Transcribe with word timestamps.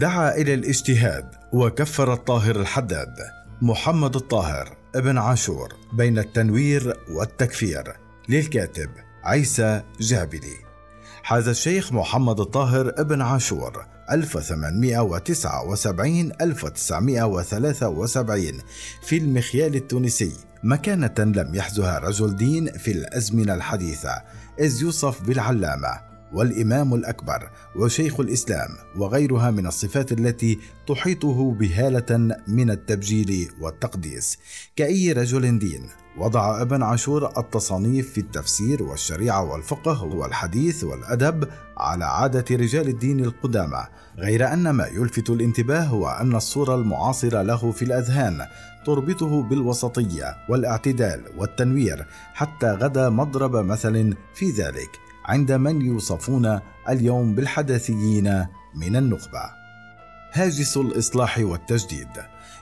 دعا 0.00 0.34
إلى 0.34 0.54
الاجتهاد 0.54 1.24
وكفر 1.52 2.12
الطاهر 2.12 2.60
الحداد 2.60 3.14
محمد 3.62 4.16
الطاهر 4.16 4.76
ابن 4.94 5.18
عاشور 5.18 5.74
بين 5.92 6.18
التنوير 6.18 6.96
والتكفير 7.10 7.96
للكاتب 8.28 8.90
عيسى 9.24 9.82
جابلي. 10.00 10.56
حاز 11.22 11.48
الشيخ 11.48 11.92
محمد 11.92 12.40
الطاهر 12.40 12.92
ابن 12.98 13.22
عاشور 13.22 13.86
1879 14.10 16.32
1973 16.40 18.52
في 19.02 19.18
المخيال 19.18 19.74
التونسي. 19.74 20.32
مكانة 20.64 21.14
لم 21.18 21.54
يحزها 21.54 21.98
رجل 21.98 22.36
دين 22.36 22.72
في 22.72 22.92
الأزمنة 22.92 23.54
الحديثة 23.54 24.22
إذ 24.60 24.82
يوصف 24.82 25.22
بالعلامة. 25.22 26.09
والإمام 26.32 26.94
الأكبر 26.94 27.50
وشيخ 27.76 28.20
الإسلام 28.20 28.68
وغيرها 28.96 29.50
من 29.50 29.66
الصفات 29.66 30.12
التي 30.12 30.58
تحيطه 30.86 31.52
بهالة 31.52 32.36
من 32.48 32.70
التبجيل 32.70 33.50
والتقديس. 33.60 34.38
كأي 34.76 35.12
رجل 35.12 35.58
دين 35.58 35.86
وضع 36.16 36.62
ابن 36.62 36.82
عاشور 36.82 37.38
التصانيف 37.38 38.12
في 38.12 38.20
التفسير 38.20 38.82
والشريعة 38.82 39.52
والفقه 39.52 40.04
والحديث 40.04 40.84
والأدب 40.84 41.48
على 41.78 42.04
عادة 42.04 42.56
رجال 42.56 42.88
الدين 42.88 43.20
القدامى 43.20 43.86
غير 44.18 44.52
أن 44.52 44.70
ما 44.70 44.86
يلفت 44.86 45.30
الانتباه 45.30 45.84
هو 45.84 46.08
أن 46.08 46.36
الصورة 46.36 46.74
المعاصرة 46.74 47.42
له 47.42 47.72
في 47.72 47.84
الأذهان 47.84 48.46
تربطه 48.86 49.42
بالوسطية 49.42 50.36
والاعتدال 50.48 51.22
والتنوير 51.36 52.06
حتى 52.34 52.66
غدا 52.66 53.08
مضرب 53.08 53.56
مثل 53.56 54.14
في 54.34 54.50
ذلك. 54.50 55.09
عند 55.30 55.52
من 55.52 55.82
يوصفون 55.82 56.60
اليوم 56.88 57.34
بالحداثيين 57.34 58.46
من 58.74 58.96
النخبة. 58.96 59.42
هاجس 60.32 60.76
الإصلاح 60.76 61.38
والتجديد. 61.38 62.08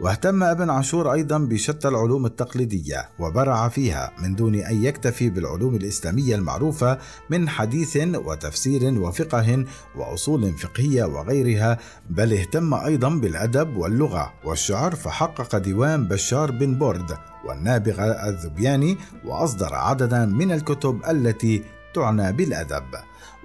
واهتم 0.00 0.42
ابن 0.42 0.70
عاشور 0.70 1.12
أيضا 1.12 1.38
بشتى 1.38 1.88
العلوم 1.88 2.26
التقليدية 2.26 3.08
وبرع 3.18 3.68
فيها 3.68 4.12
من 4.22 4.34
دون 4.34 4.54
أن 4.54 4.84
يكتفي 4.84 5.30
بالعلوم 5.30 5.74
الإسلامية 5.74 6.34
المعروفة 6.34 6.98
من 7.30 7.48
حديث 7.48 7.96
وتفسير 7.96 9.00
وفقه 9.00 9.64
وأصول 9.96 10.52
فقهية 10.58 11.04
وغيرها 11.04 11.78
بل 12.10 12.32
اهتم 12.32 12.74
أيضا 12.74 13.08
بالأدب 13.08 13.76
واللغة 13.76 14.32
والشعر 14.44 14.94
فحقق 14.94 15.58
ديوان 15.58 16.08
بشار 16.08 16.50
بن 16.50 16.74
بورد 16.78 17.16
والنابغة 17.44 18.04
الذبياني 18.28 18.98
وأصدر 19.24 19.74
عددا 19.74 20.26
من 20.26 20.52
الكتب 20.52 21.00
التي 21.08 21.62
تعنى 21.94 22.32
بالأدب. 22.32 22.84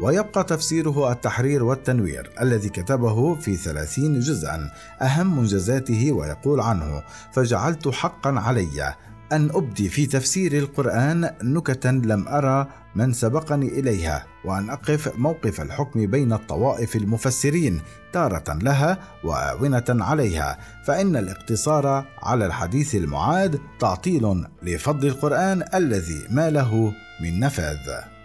ويبقى 0.01 0.43
تفسيره 0.43 1.11
التحرير 1.11 1.63
والتنوير 1.63 2.29
الذي 2.41 2.69
كتبه 2.69 3.35
في 3.35 3.55
ثلاثين 3.55 4.19
جزءا 4.19 4.71
أهم 5.01 5.37
منجزاته 5.37 6.11
ويقول 6.11 6.59
عنه 6.59 7.03
فجعلت 7.33 7.87
حقا 7.87 8.39
علي 8.39 8.95
أن 9.31 9.49
أبدي 9.49 9.89
في 9.89 10.05
تفسير 10.05 10.57
القرآن 10.57 11.31
نكتا 11.43 11.87
لم 11.87 12.27
أرى 12.27 12.67
من 12.95 13.13
سبقني 13.13 13.79
إليها 13.79 14.25
وأن 14.45 14.69
أقف 14.69 15.17
موقف 15.17 15.61
الحكم 15.61 16.05
بين 16.05 16.33
الطوائف 16.33 16.95
المفسرين 16.95 17.81
تارة 18.13 18.53
لها 18.53 18.97
وآونة 19.23 19.83
عليها 19.89 20.57
فإن 20.85 21.15
الاقتصار 21.15 22.05
على 22.23 22.45
الحديث 22.45 22.95
المعاد 22.95 23.59
تعطيل 23.79 24.45
لفضل 24.63 25.07
القرآن 25.07 25.63
الذي 25.73 26.27
ما 26.29 26.49
له 26.49 26.93
من 27.21 27.39
نفاذ. 27.39 28.18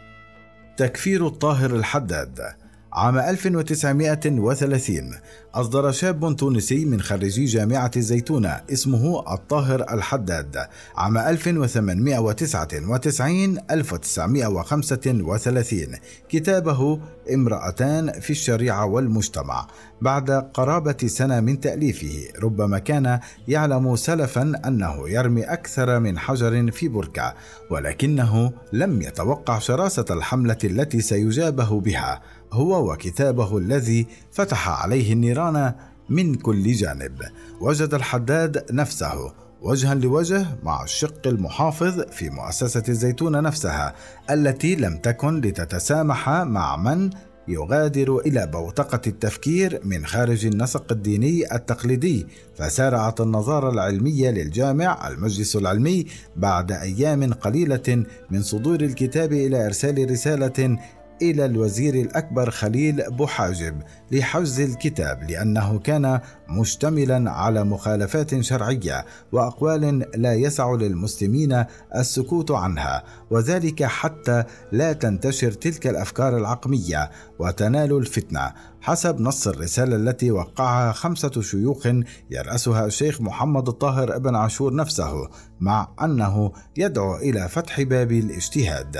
تكفير 0.76 1.26
الطاهر 1.26 1.76
الحداد. 1.76 2.63
عام 2.94 3.18
1930 3.18 5.10
أصدر 5.54 5.92
شاب 5.92 6.36
تونسي 6.36 6.84
من 6.84 7.00
خريجي 7.00 7.44
جامعة 7.44 7.90
الزيتونة 7.96 8.60
اسمه 8.72 9.34
الطاهر 9.34 9.94
الحداد 9.94 10.56
عام 10.96 11.18
1899 11.18 13.58
1935 13.70 15.94
كتابه 16.28 17.00
امرأتان 17.34 18.20
في 18.20 18.30
الشريعة 18.30 18.86
والمجتمع. 18.86 19.66
بعد 20.02 20.30
قرابة 20.30 20.96
سنة 21.06 21.40
من 21.40 21.60
تأليفه 21.60 22.28
ربما 22.42 22.78
كان 22.78 23.20
يعلم 23.48 23.96
سلفا 23.96 24.52
أنه 24.66 25.08
يرمي 25.08 25.42
أكثر 25.42 26.00
من 26.00 26.18
حجر 26.18 26.70
في 26.70 26.88
بركة 26.88 27.34
ولكنه 27.70 28.52
لم 28.72 29.02
يتوقع 29.02 29.58
شراسة 29.58 30.04
الحملة 30.10 30.58
التي 30.64 31.00
سيجابه 31.00 31.80
بها. 31.80 32.22
هو 32.54 32.92
وكتابه 32.92 33.58
الذي 33.58 34.06
فتح 34.32 34.68
عليه 34.82 35.12
النيران 35.12 35.74
من 36.08 36.34
كل 36.34 36.72
جانب. 36.72 37.22
وجد 37.60 37.94
الحداد 37.94 38.64
نفسه 38.72 39.32
وجها 39.62 39.94
لوجه 39.94 40.46
مع 40.62 40.84
الشق 40.84 41.26
المحافظ 41.26 42.00
في 42.00 42.30
مؤسسة 42.30 42.82
الزيتون 42.88 43.42
نفسها 43.42 43.94
التي 44.30 44.74
لم 44.76 44.96
تكن 44.96 45.40
لتتسامح 45.40 46.28
مع 46.28 46.76
من 46.76 47.10
يغادر 47.48 48.18
إلى 48.18 48.46
بوتقة 48.46 49.00
التفكير 49.06 49.80
من 49.84 50.06
خارج 50.06 50.46
النسق 50.46 50.92
الديني 50.92 51.54
التقليدي. 51.54 52.26
فسارعت 52.56 53.20
النظارة 53.20 53.70
العلمية 53.70 54.30
للجامع 54.30 55.08
المجلس 55.08 55.56
العلمي 55.56 56.06
بعد 56.36 56.72
أيام 56.72 57.32
قليلة 57.32 58.04
من 58.30 58.42
صدور 58.42 58.80
الكتاب 58.80 59.32
إلى 59.32 59.66
إرسال 59.66 60.10
رسالة 60.10 60.78
إلى 61.22 61.44
الوزير 61.44 61.94
الأكبر 61.94 62.50
خليل 62.50 63.10
بوحاجب 63.10 63.82
لحجز 64.10 64.60
الكتاب 64.60 65.30
لأنه 65.30 65.78
كان 65.78 66.20
مشتملا 66.48 67.30
على 67.30 67.64
مخالفات 67.64 68.40
شرعية 68.40 69.04
وأقوال 69.32 70.06
لا 70.14 70.34
يسع 70.34 70.74
للمسلمين 70.74 71.64
السكوت 71.96 72.50
عنها 72.50 73.04
وذلك 73.30 73.84
حتى 73.84 74.44
لا 74.72 74.92
تنتشر 74.92 75.52
تلك 75.52 75.86
الأفكار 75.86 76.36
العقمية 76.36 77.10
وتنال 77.38 77.96
الفتنة. 77.96 78.52
حسب 78.80 79.20
نص 79.20 79.48
الرسالة 79.48 79.96
التي 79.96 80.30
وقعها 80.30 80.92
خمسة 80.92 81.42
شيوخ 81.42 81.88
يرأسها 82.30 82.86
الشيخ 82.86 83.20
محمد 83.20 83.68
الطاهر 83.68 84.16
ابن 84.16 84.34
عاشور 84.34 84.74
نفسه 84.74 85.28
مع 85.60 85.88
أنه 86.02 86.52
يدعو 86.76 87.16
إلى 87.16 87.48
فتح 87.48 87.82
باب 87.82 88.12
الاجتهاد. 88.12 88.96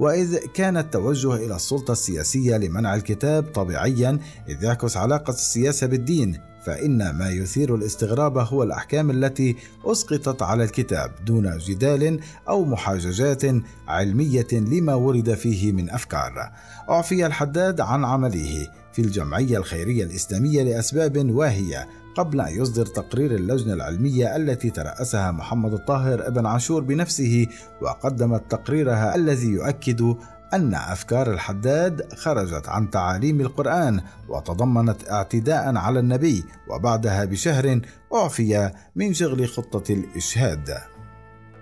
وإذ 0.00 0.36
كان 0.36 0.76
التوجه 0.76 1.34
إلى 1.34 1.56
السلطة 1.56 1.92
السياسية 1.92 2.56
لمنع 2.56 2.94
الكتاب 2.94 3.44
طبيعيا 3.44 4.18
إذ 4.48 4.64
يعكس 4.64 4.96
علاقة 4.96 5.30
السياسة 5.30 5.86
بالدين 5.86 6.40
فإن 6.64 7.10
ما 7.10 7.30
يثير 7.30 7.74
الاستغراب 7.74 8.38
هو 8.38 8.62
الأحكام 8.62 9.10
التي 9.10 9.56
أسقطت 9.84 10.42
على 10.42 10.64
الكتاب 10.64 11.10
دون 11.26 11.58
جدال 11.58 12.20
أو 12.48 12.64
محاججات 12.64 13.42
علمية 13.88 14.46
لما 14.52 14.94
ورد 14.94 15.34
فيه 15.34 15.72
من 15.72 15.90
أفكار. 15.90 16.52
أعفي 16.90 17.26
الحداد 17.26 17.80
عن 17.80 18.04
عمله 18.04 18.68
في 18.92 19.02
الجمعية 19.02 19.58
الخيرية 19.58 20.04
الإسلامية 20.04 20.62
لأسباب 20.62 21.30
واهية 21.30 21.88
قبل 22.14 22.40
أن 22.40 22.60
يصدر 22.60 22.86
تقرير 22.86 23.34
اللجنة 23.34 23.72
العلمية 23.72 24.36
التي 24.36 24.70
ترأسها 24.70 25.30
محمد 25.30 25.72
الطاهر 25.72 26.26
ابن 26.26 26.46
عاشور 26.46 26.82
بنفسه 26.82 27.46
وقدمت 27.82 28.50
تقريرها 28.50 29.14
الذي 29.14 29.48
يؤكد 29.48 30.14
أن 30.54 30.74
أفكار 30.74 31.32
الحداد 31.32 32.14
خرجت 32.14 32.68
عن 32.68 32.90
تعاليم 32.90 33.40
القرآن 33.40 34.00
وتضمنت 34.28 35.10
اعتداء 35.10 35.76
على 35.76 36.00
النبي 36.00 36.44
وبعدها 36.68 37.24
بشهر 37.24 37.80
أعفي 38.14 38.70
من 38.96 39.14
شغل 39.14 39.48
خطة 39.48 39.92
الإشهاد. 39.92 40.78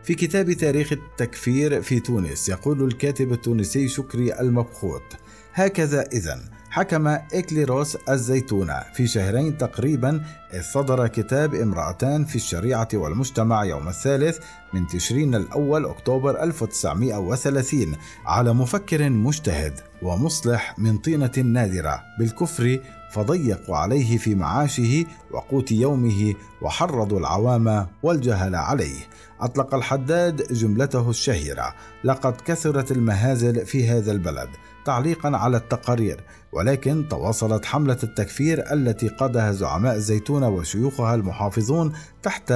في 0.03 0.15
كتاب 0.15 0.53
تاريخ 0.53 0.93
التكفير 0.93 1.83
في 1.83 2.01
تونس 2.01 2.49
يقول 2.49 2.85
الكاتب 2.85 3.33
التونسي 3.33 3.89
شكري 3.89 4.41
المبخوت 4.41 5.17
هكذا 5.55 6.03
إذن 6.03 6.41
حكم 6.70 7.06
إكليروس 7.06 7.97
الزيتونة 7.97 8.81
في 8.94 9.06
شهرين 9.06 9.59
تقريبا 9.59 10.23
إذ 10.55 10.62
صدر 10.62 11.06
كتاب 11.06 11.55
امرأتان 11.55 12.25
في 12.25 12.37
الشريعة 12.37 12.88
والمجتمع 12.94 13.65
يوم 13.65 13.88
الثالث 13.88 14.38
من 14.73 14.87
تشرين 14.87 15.35
الأول 15.35 15.85
أكتوبر 15.85 16.43
1930 16.43 17.97
على 18.26 18.53
مفكر 18.53 19.11
مجتهد 19.11 19.81
ومصلح 20.03 20.79
من 20.79 20.99
طينة 20.99 21.32
نادرة 21.44 22.03
بالكفر 22.19 22.81
فضيقوا 23.11 23.76
عليه 23.76 24.19
في 24.19 24.35
معاشه 24.35 25.05
وقوت 25.31 25.73
يومه 25.73 26.35
وحرضوا 26.62 27.19
العوام 27.19 27.87
والجهل 28.03 28.55
عليه. 28.55 28.99
أطلق 29.41 29.75
الحداد 29.75 30.53
جملته 30.53 31.11
الشهيرة 31.11 31.75
لقد 32.05 32.41
كثرت 32.41 32.93
المهازل 32.93 33.67
في 33.67 33.88
هذا 33.88 34.12
البلد 34.12 34.49
تعليقا 34.88 35.37
على 35.37 35.56
التقارير 35.56 36.20
ولكن 36.52 37.08
تواصلت 37.08 37.64
حملة 37.64 37.99
التكفير 38.02 38.73
التي 38.73 39.08
قادها 39.08 39.52
زعماء 39.52 39.94
الزيتونة 39.94 40.49
وشيوخها 40.49 41.14
المحافظون 41.14 41.93
تحت 42.23 42.52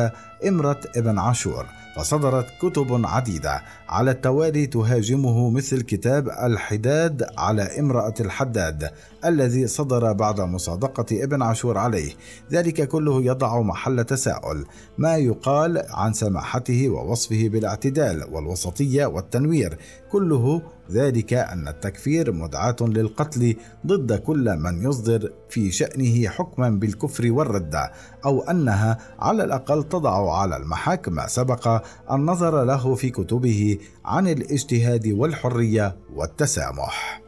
إمرة 0.49 0.81
ابن 0.97 1.19
عاشور 1.19 1.67
فصدرت 1.97 2.47
كتب 2.63 3.01
عديدة. 3.05 3.63
على 3.89 4.11
التوالي 4.11 4.67
تهاجمه 4.67 5.51
مثل 5.51 5.83
كتاب 5.83 6.29
الحداد 6.29 7.27
على 7.39 7.81
امرأة 7.81 8.15
الحداد 8.21 8.91
الذي 9.25 9.67
صدر 9.67 10.13
بعد 10.13 10.41
مصادقة 10.41 11.25
ابن 11.25 11.43
عاشور 11.43 11.79
عليه. 11.79 12.13
ذلك 12.53 12.89
كله 12.89 13.23
يضع 13.23 13.61
محل 13.61 14.05
تساؤل 14.05 14.65
ما 14.99 15.17
يقال 15.17 15.83
عن 15.91 16.13
سماحته 16.13 16.89
ووصفه 16.89 17.49
بالاعتدال 17.49 18.25
والوسطية 18.33 19.07
والتنوير 19.07 19.79
كله 20.13 20.63
ذلك 20.91 21.35
أن 21.35 21.69
التكفير 21.69 22.33
مدعاة 22.33 22.77
للقتل 22.81 23.57
ضد 23.87 24.13
كل 24.13 24.57
من 24.57 24.83
يصدر 24.83 25.33
في 25.49 25.71
شأنه 25.71 26.29
حكما 26.29 26.71
بالكفر 26.71 27.33
والردة 27.33 27.93
أو 28.25 28.43
أنها 28.43 28.99
على 29.19 29.45
الأقل 29.45 29.83
تضع 29.83 30.37
على 30.39 30.57
المحك 30.57 31.09
ما 31.09 31.27
سبق 31.27 31.83
النظر 32.11 32.65
له 32.65 32.95
في 32.95 33.11
كتبه 33.11 33.79
عن 34.05 34.29
الاجتهاد 34.29 35.09
والحرية 35.09 35.97
والتسامح. 36.15 37.23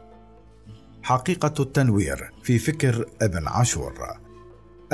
حقيقة 1.03 1.53
التنوير 1.59 2.31
في 2.43 2.59
فكر 2.59 3.05
ابن 3.21 3.47
عاشور 3.47 4.24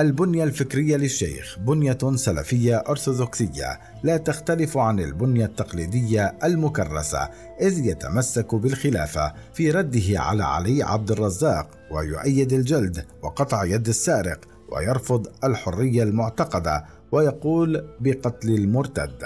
البنية 0.01 0.43
الفكرية 0.43 0.97
للشيخ 0.97 1.59
بنية 1.59 1.97
سلفية 2.15 2.83
أرثوذكسية 2.89 3.79
لا 4.03 4.17
تختلف 4.17 4.77
عن 4.77 4.99
البنية 4.99 5.45
التقليدية 5.45 6.37
المكرسة 6.43 7.29
إذ 7.61 7.85
يتمسك 7.85 8.55
بالخلافة 8.55 9.33
في 9.53 9.71
رده 9.71 10.19
على 10.19 10.43
علي 10.43 10.83
عبد 10.83 11.11
الرزاق 11.11 11.69
ويؤيد 11.91 12.53
الجلد 12.53 13.05
وقطع 13.21 13.63
يد 13.63 13.87
السارق 13.87 14.39
ويرفض 14.69 15.27
الحرية 15.43 16.03
المعتقدة 16.03 16.85
ويقول 17.11 17.87
بقتل 17.99 18.49
المرتد 18.49 19.23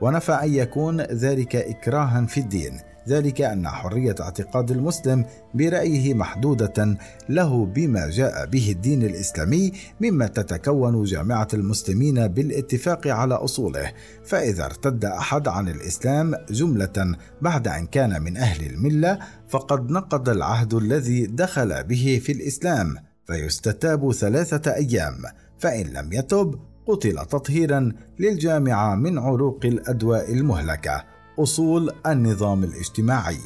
ونفى 0.00 0.32
أن 0.32 0.54
يكون 0.54 1.00
ذلك 1.00 1.56
إكراها 1.56 2.26
في 2.26 2.40
الدين 2.40 2.80
ذلك 3.08 3.40
أن 3.40 3.68
حرية 3.68 4.14
اعتقاد 4.20 4.70
المسلم 4.70 5.24
برأيه 5.54 6.14
محدودة 6.14 6.98
له 7.28 7.66
بما 7.66 8.10
جاء 8.10 8.46
به 8.46 8.70
الدين 8.70 9.02
الإسلامي 9.02 9.72
مما 10.00 10.26
تتكون 10.26 11.04
جامعة 11.04 11.48
المسلمين 11.54 12.28
بالاتفاق 12.28 13.06
على 13.06 13.34
أصوله 13.34 13.92
فإذا 14.24 14.64
ارتد 14.64 15.04
أحد 15.04 15.48
عن 15.48 15.68
الإسلام 15.68 16.34
جملة 16.50 17.16
بعد 17.42 17.68
أن 17.68 17.86
كان 17.86 18.22
من 18.22 18.36
أهل 18.36 18.66
الملة 18.66 19.18
فقد 19.48 19.90
نقض 19.90 20.28
العهد 20.28 20.74
الذي 20.74 21.26
دخل 21.26 21.84
به 21.84 22.20
في 22.24 22.32
الإسلام 22.32 22.94
فيستتاب 23.26 24.12
ثلاثة 24.12 24.74
أيام 24.74 25.14
فإن 25.58 25.86
لم 25.86 26.12
يتب 26.12 26.60
قتل 26.88 27.26
تطهيرا 27.26 27.92
للجامعة 28.18 28.94
من 28.94 29.18
عروق 29.18 29.60
الأدواء 29.64 30.32
المهلكة 30.32 31.04
أصول 31.38 31.90
النظام 32.06 32.64
الاجتماعي. 32.64 33.38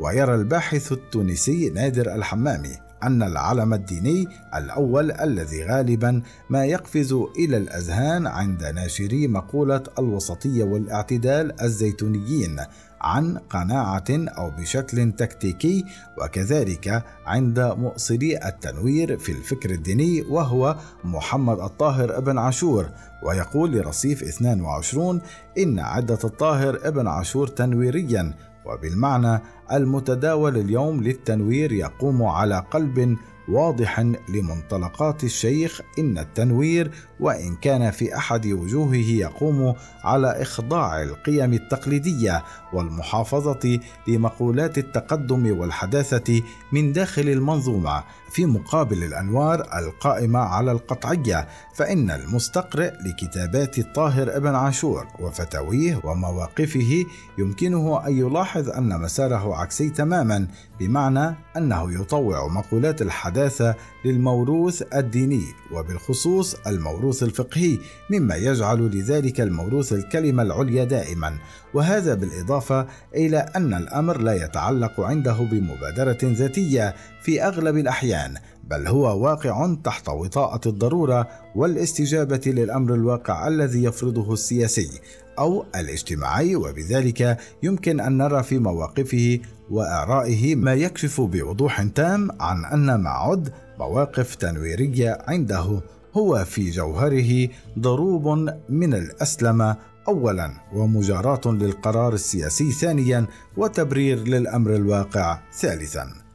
ويرى 0.00 0.34
الباحث 0.34 0.92
التونسي 0.92 1.70
نادر 1.70 2.14
الحمامي 2.14 2.76
أن 3.02 3.22
العلم 3.22 3.74
الديني 3.74 4.26
الأول 4.54 5.12
الذي 5.12 5.64
غالبا 5.64 6.22
ما 6.50 6.64
يقفز 6.64 7.12
إلى 7.12 7.56
الأذهان 7.56 8.26
عند 8.26 8.64
ناشري 8.64 9.28
مقولة 9.28 9.82
الوسطية 9.98 10.64
والاعتدال 10.64 11.62
الزيتونيين. 11.62 12.56
عن 13.00 13.38
قناعة 13.38 14.04
أو 14.10 14.50
بشكل 14.50 15.12
تكتيكي 15.12 15.84
وكذلك 16.22 17.04
عند 17.26 17.60
مؤصلي 17.60 18.48
التنوير 18.48 19.18
في 19.18 19.32
الفكر 19.32 19.70
الديني 19.70 20.22
وهو 20.22 20.76
محمد 21.04 21.60
الطاهر 21.60 22.18
ابن 22.18 22.38
عاشور. 22.38 22.90
ويقول 23.22 23.72
لرصيف 23.72 24.22
22 24.22 25.20
إن 25.58 25.78
عدة 25.78 26.18
الطاهر 26.24 26.78
ابن 26.82 27.06
عاشور 27.06 27.46
تنويريا 27.46 28.34
وبالمعنى 28.66 29.42
المتداول 29.72 30.56
اليوم 30.56 31.02
للتنوير 31.02 31.72
يقوم 31.72 32.22
على 32.22 32.64
قلب 32.70 33.16
واضح 33.48 34.00
لمنطلقات 34.28 35.24
الشيخ 35.24 35.80
إن 35.98 36.18
التنوير 36.18 36.90
وإن 37.20 37.56
كان 37.56 37.90
في 37.90 38.16
أحد 38.16 38.46
وجوهه 38.46 38.94
يقوم 38.94 39.74
على 40.04 40.42
إخضاع 40.42 41.02
القيم 41.02 41.52
التقليدية 41.52 42.44
والمحافظة 42.72 43.80
لمقولات 44.08 44.78
التقدم 44.78 45.58
والحداثة 45.58 46.42
من 46.72 46.92
داخل 46.92 47.28
المنظومة. 47.28 48.04
في 48.36 48.46
مقابل 48.46 49.04
الأنوار 49.04 49.60
القائمة 49.78 50.38
على 50.38 50.72
القطعية 50.72 51.48
فإن 51.74 52.10
المستقرئ 52.10 52.92
لكتابات 53.06 53.78
الطاهر 53.78 54.36
ابن 54.36 54.54
عاشور 54.54 55.06
وفتاويه 55.18 56.00
ومواقفه 56.04 57.04
يمكنه 57.38 58.06
أن 58.06 58.18
يلاحظ 58.18 58.68
أن 58.68 59.00
مساره 59.00 59.56
عكسي 59.56 59.90
تماما 59.90 60.46
بمعنى 60.80 61.36
أنه 61.56 62.00
يطوع 62.00 62.46
مقولات 62.46 63.02
الحداثة 63.36 63.74
للموروث 64.04 64.82
الديني 64.94 65.44
وبالخصوص 65.72 66.54
الموروث 66.66 67.22
الفقهي 67.22 67.78
مما 68.10 68.36
يجعل 68.36 68.78
لذلك 68.78 69.40
الموروث 69.40 69.92
الكلمة 69.92 70.42
العليا 70.42 70.84
دائما. 70.84 71.38
وهذا 71.74 72.14
بالإضافة 72.14 72.86
إلى 73.14 73.38
أن 73.56 73.74
الأمر 73.74 74.18
لا 74.18 74.44
يتعلق 74.44 75.00
عنده 75.00 75.32
بمبادرة 75.32 76.18
ذاتية 76.22 76.94
في 77.26 77.42
أغلب 77.42 77.76
الأحيان 77.76 78.34
بل 78.64 78.86
هو 78.86 79.24
واقع 79.24 79.74
تحت 79.84 80.08
وطاءة 80.08 80.68
الضرورة 80.68 81.28
والاستجابة 81.56 82.40
للأمر 82.46 82.94
الواقع 82.94 83.48
الذي 83.48 83.84
يفرضه 83.84 84.32
السياسي 84.32 84.90
أو 85.38 85.64
الاجتماعي 85.76 86.56
وبذلك 86.56 87.38
يمكن 87.62 88.00
أن 88.00 88.18
نرى 88.18 88.42
في 88.42 88.58
مواقفه 88.58 89.38
وآرائه 89.70 90.54
ما 90.54 90.74
يكشف 90.74 91.20
بوضوح 91.20 91.82
تام 91.82 92.28
عن 92.40 92.64
أن 92.64 92.94
ما 92.94 93.10
عد 93.10 93.52
مواقف 93.78 94.34
تنويرية 94.34 95.18
عنده 95.28 95.80
هو 96.14 96.44
في 96.44 96.70
جوهره 96.70 97.48
ضروب 97.78 98.50
من 98.68 98.94
الأسلمة 98.94 99.76
اولا 100.08 100.52
ومجاراة 100.74 101.40
للقرار 101.46 102.14
السياسي 102.14 102.72
ثانيا 102.72 103.26
وتبرير 103.56 104.18
للأمر 104.18 104.74
الواقع 104.74 105.38
ثالثا. 105.52 106.25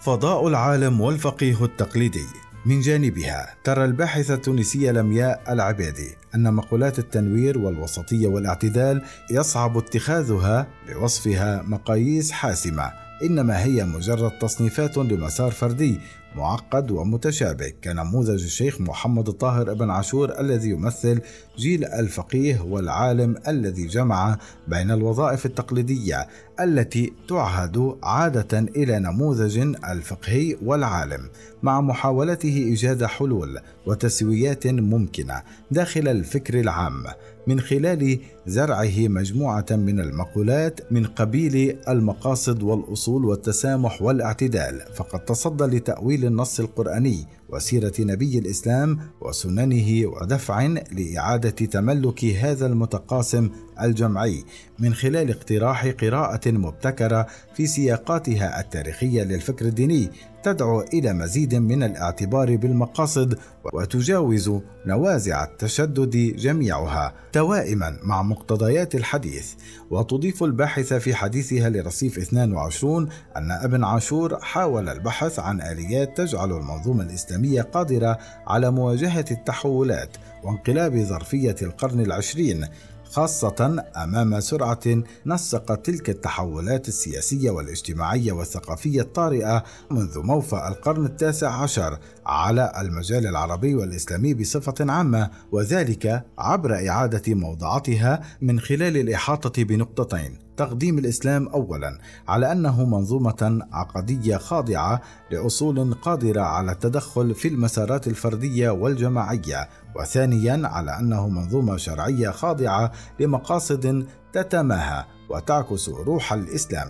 فضاء 0.00 0.48
العالم 0.48 1.00
والفقيه 1.00 1.64
التقليدي. 1.64 2.26
من 2.66 2.80
جانبها 2.80 3.54
ترى 3.64 3.84
الباحثة 3.84 4.34
التونسية 4.34 4.90
لمياء 4.90 5.52
العبادي 5.52 6.16
أن 6.34 6.54
مقولات 6.54 6.98
التنوير 6.98 7.58
والوسطية 7.58 8.26
والاعتدال 8.26 9.02
يصعب 9.30 9.76
اتخاذها 9.78 10.66
بوصفها 10.88 11.62
مقاييس 11.62 12.30
حاسمة 12.30 12.92
إنما 13.22 13.64
هي 13.64 13.84
مجرد 13.84 14.30
تصنيفات 14.38 14.96
لمسار 14.96 15.50
فردي 15.50 16.00
معقد 16.36 16.90
ومتشابك 16.90 17.76
كنموذج 17.84 18.42
الشيخ 18.44 18.80
محمد 18.80 19.28
الطاهر 19.28 19.70
ابن 19.70 19.90
عاشور 19.90 20.40
الذي 20.40 20.70
يمثل 20.70 21.20
جيل 21.58 21.84
الفقيه 21.84 22.60
والعالم 22.60 23.36
الذي 23.48 23.86
جمع 23.86 24.38
بين 24.68 24.90
الوظائف 24.90 25.46
التقليدية 25.46 26.28
التي 26.60 27.12
تعهد 27.28 27.96
عادة 28.02 28.58
إلى 28.58 28.98
نموذج 28.98 29.58
الفقهي 29.90 30.56
والعالم 30.64 31.28
مع 31.62 31.80
محاولته 31.80 32.56
إيجاد 32.56 33.04
حلول 33.04 33.58
وتسويات 33.86 34.66
ممكنة 34.66 35.42
داخل 35.70 36.08
الفكر 36.08 36.60
العام 36.60 37.04
من 37.46 37.60
خلال 37.60 38.18
زرعه 38.46 39.08
مجموعة 39.08 39.66
من 39.70 40.00
المقولات 40.00 40.80
من 40.92 41.06
قبيل 41.06 41.76
المقاصد 41.88 42.62
والأصول 42.62 43.24
والتسامح 43.24 44.02
والاعتدال. 44.02 44.80
فقد 44.94 45.24
تصدى 45.24 45.64
لتأويل 45.64 46.24
النص 46.24 46.60
القرآني 46.60 47.26
وسيرة 47.52 47.92
نبي 48.00 48.38
الإسلام 48.38 48.98
وسننه 49.20 50.06
ودفع 50.06 50.66
لإعادة 50.92 51.50
تملك 51.50 52.24
هذا 52.24 52.66
المتقاسم 52.66 53.50
الجمعي 53.82 54.44
من 54.78 54.94
خلال 54.94 55.30
اقتراح 55.30 55.86
قراءة 55.86 56.50
مبتكرة 56.50 57.26
في 57.54 57.66
سياقاتها 57.66 58.60
التاريخية 58.60 59.22
للفكر 59.22 59.64
الديني 59.64 60.10
تدعو 60.42 60.80
إلى 60.80 61.12
مزيد 61.12 61.54
من 61.54 61.82
الاعتبار 61.82 62.56
بالمقاصد 62.56 63.38
وتجاوز 63.72 64.50
نوازع 64.86 65.44
التشدد 65.44 66.36
جميعها 66.36 67.14
توائما 67.32 67.98
مع 68.02 68.22
مقتضيات 68.22 68.94
الحديث. 68.94 69.52
وتضيف 69.90 70.42
الباحثه 70.42 70.98
في 70.98 71.14
حديثها 71.14 71.70
لرصيف 71.70 72.18
22 72.18 73.08
أن 73.36 73.50
ابن 73.50 73.84
عاشور 73.84 74.38
حاول 74.40 74.88
البحث 74.88 75.38
عن 75.38 75.60
آليات 75.60 76.16
تجعل 76.16 76.52
المنظومة 76.52 77.04
الإسلامية 77.40 77.62
قادرة 77.62 78.18
على 78.46 78.70
مواجهة 78.70 79.24
التحولات 79.30 80.16
وانقلاب 80.44 80.96
ظرفية 80.96 81.56
القرن 81.62 82.00
العشرين 82.00 82.66
خاصة 83.04 83.84
أمام 83.96 84.40
سرعة 84.40 85.02
نسقت 85.26 85.86
تلك 85.86 86.10
التحولات 86.10 86.88
السياسية 86.88 87.50
والاجتماعية 87.50 88.32
والثقافية 88.32 89.00
الطارئة 89.00 89.64
منذ 89.90 90.18
موفى 90.18 90.56
القرن 90.56 91.04
التاسع 91.06 91.62
عشر 91.62 91.98
على 92.26 92.72
المجال 92.80 93.26
العربي 93.26 93.74
والإسلامي 93.74 94.34
بصفة 94.34 94.92
عامة 94.92 95.30
وذلك 95.52 96.24
عبر 96.38 96.88
إعادة 96.88 97.34
موضعتها 97.34 98.20
من 98.40 98.60
خلال 98.60 98.96
الإحاطة 98.96 99.64
بنقطتين. 99.64 100.49
تقديم 100.60 100.98
الإسلام 100.98 101.48
اولا 101.48 101.98
على 102.28 102.52
أنه 102.52 102.84
منظومة 102.84 103.66
عقدية 103.72 104.36
خاضعة 104.36 105.00
لأصول 105.30 105.94
قادرة 105.94 106.40
على 106.40 106.72
التدخل 106.72 107.34
في 107.34 107.48
المسارات 107.48 108.06
الفردية 108.06 108.70
والجماعية. 108.70 109.68
وثانيا 109.96 110.68
على 110.68 110.98
أنه 110.98 111.28
منظومة 111.28 111.76
شرعية 111.76 112.30
خاضعة 112.30 112.92
لمقاصد 113.20 114.06
تتماهى 114.32 115.04
وتعكس 115.30 115.88
روح 115.88 116.32
الإسلام. 116.32 116.88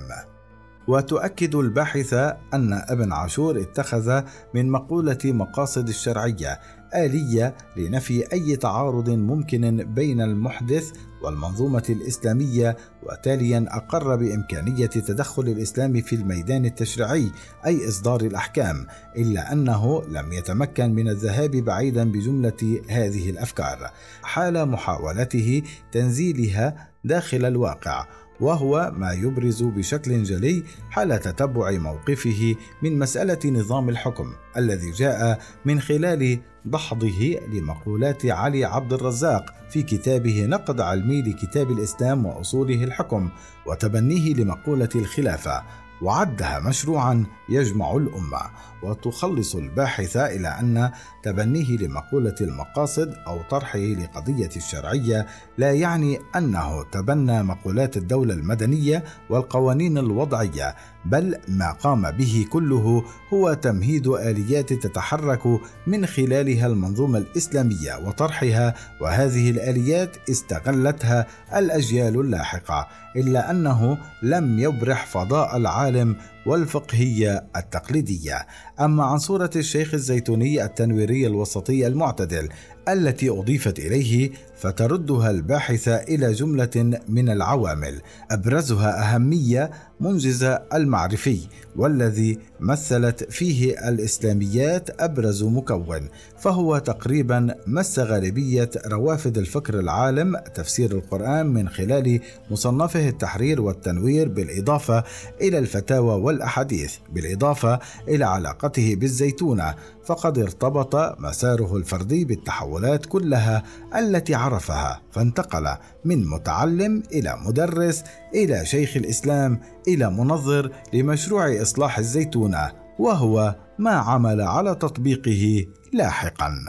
وتؤكد 0.89 1.55
الباحثة 1.55 2.37
أن 2.55 2.73
ابن 2.73 3.13
عاشور 3.13 3.61
اتخذ 3.61 4.23
من 4.55 4.71
مقولة 4.71 5.19
مقاصد 5.25 5.89
الشرعية 5.89 6.61
آلية 6.95 7.55
لنفي 7.77 8.33
أي 8.33 8.57
تعارض 8.57 9.11
ممكن 9.11 9.95
بين 9.95 10.21
المحدث 10.21 10.93
والمنظومة 11.23 11.85
الإسلامية 11.89 12.77
وتاليا 13.03 13.67
أقر 13.69 14.17
بإمكانية 14.17 14.87
تدخل 14.87 15.43
الإسلام 15.43 16.01
في 16.01 16.17
الميدان 16.17 16.65
التشريعي 16.65 17.31
أي 17.67 17.89
إصدار 17.89 18.21
الأحكام 18.21 18.87
إلا 19.17 19.53
أنه 19.53 20.03
لم 20.09 20.33
يتمكن 20.33 20.95
من 20.95 21.09
الذهاب 21.09 21.51
بعيدا 21.51 22.13
بجملة 22.13 22.83
هذه 22.89 23.31
الأفكار. 23.31 23.91
حال 24.23 24.69
محاولته 24.69 25.63
تنزيلها 25.93 26.91
داخل 27.05 27.45
الواقع 27.45 28.07
وهو 28.41 28.93
ما 28.97 29.13
يبرز 29.13 29.63
بشكل 29.63 30.23
جلي 30.23 30.63
حال 30.91 31.21
تتبع 31.21 31.71
موقفه 31.71 32.55
من 32.83 32.99
مسألة 32.99 33.39
نظام 33.45 33.89
الحكم 33.89 34.33
الذي 34.57 34.91
جاء 34.91 35.41
من 35.65 35.81
خلال 35.81 36.39
دحضه 36.65 37.39
لمقولات 37.53 38.27
علي 38.27 38.65
عبد 38.65 38.93
الرزاق 38.93 39.55
في 39.71 39.83
كتابه 39.83 40.47
نقد 40.47 40.81
علمي 40.81 41.23
لكتاب 41.23 41.71
الإسلام 41.71 42.27
وأصوله 42.27 42.85
الحكم 42.85 43.29
وتبنيه 43.67 44.35
لمقولة 44.35 44.89
الخلافة. 44.95 45.63
وعدها 46.03 46.61
مشروعا 46.61 47.25
يجمع 47.49 47.97
الأمة 47.97 48.41
وتخلص 48.83 49.55
الباحث 49.57 50.17
إلى 50.17 50.49
أن 50.49 50.91
تبنيه 51.23 51.77
لمقولة 51.77 52.35
المقاصد 52.41 53.15
أو 53.27 53.43
طرحه 53.43 53.79
لقضية 53.79 54.51
الشرعية 54.57 55.27
لا 55.59 55.73
يعني 55.73 56.19
أنه 56.37 56.83
تبنى 56.83 57.43
مقولات 57.43 57.97
الدولة 57.97 58.35
المدنية 58.35 59.05
والقوانين 59.31 59.99
الوضعية 59.99 60.77
بل 61.05 61.37
ما 61.49 61.73
قام 61.73 62.11
به 62.11 62.47
كله 62.51 63.05
هو 63.33 63.55
تمهيد 63.55 64.07
آليات 64.07 64.73
تتحرك 64.73 65.61
من 65.87 66.07
خلالها 66.07 66.67
المنظومة 66.67 67.19
الإسلامية 67.19 67.97
وطرحها 68.07 68.75
وهذه 69.01 69.51
الآليات 69.51 70.17
استغلتها 70.31 71.27
الأجيال 71.57 72.21
اللاحقة 72.21 72.89
إلا 73.17 73.51
أنه 73.51 73.99
لم 74.23 74.59
يبرح 74.59 75.07
فضاء 75.07 75.57
العالم 75.57 75.90
العالم 75.91 76.17
والفقهية 76.47 77.45
التقليدية. 77.57 78.47
أما 78.81 79.05
عن 79.05 79.19
صورة 79.19 79.51
الشيخ 79.57 79.95
الزيتوني 79.95 80.65
التنويري 80.65 81.27
الوسطي 81.27 81.87
المعتدل 81.87 82.49
التي 82.89 83.31
أضيفت 83.31 83.79
إليه 83.79 84.31
فتردها 84.57 85.31
الباحثه 85.31 85.97
إلى 85.97 86.33
جملة 86.33 87.01
من 87.09 87.29
العوامل. 87.29 88.01
أبرزها 88.31 89.15
أهمية 89.15 89.71
منجز 90.01 90.45
المعرفي 90.75 91.41
والذي 91.77 92.39
مثلت 92.61 93.33
فيه 93.33 93.89
الإسلاميات 93.89 95.01
أبرز 95.03 95.43
مكون 95.43 96.09
فهو 96.39 96.79
تقريبا 96.79 97.55
مس 97.67 97.99
غالبية 97.99 98.71
روافد 98.87 99.39
الفكر 99.39 99.81
العالم 99.81 100.37
تفسير 100.55 100.93
القرآن 100.93 101.47
من 101.47 101.69
خلال 101.69 102.21
مصنفه 102.51 103.09
التحرير 103.09 103.61
والتنوير 103.61 104.29
بالإضافة 104.29 105.05
إلى 105.41 105.59
الفتاوى 105.59 106.15
والأحاديث 106.31 106.97
بالإضافة 107.13 107.79
إلى 108.09 108.25
علاقته 108.25 108.95
بالزيتونة 108.95 109.75
فقد 110.05 110.39
ارتبط 110.39 111.21
مساره 111.21 111.77
الفردي 111.77 112.25
بالتحولات 112.25 113.07
كلها 113.07 113.63
التي 113.97 114.35
عرفها 114.35 115.01
فانتقل 115.13 115.77
من 116.05 116.27
متعلم 116.27 117.03
إلى 117.13 117.39
مدرس 117.47 118.05
إلى 118.35 118.67
شيخ 118.67 118.97
الإسلام 118.97 119.61
إلى 119.89 120.11
منظر 120.11 120.73
لمشروع 120.93 121.63
إصلاح 121.63 121.99
الزيتونة 121.99 122.73
وهو 122.99 123.57
ما 123.79 123.91
عمل 123.91 124.41
على 124.41 124.75
تطبيقه 124.75 125.67
لاحقا. 125.93 126.65